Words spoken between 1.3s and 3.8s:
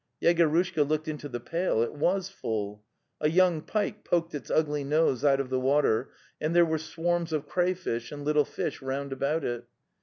pail: it was full. A young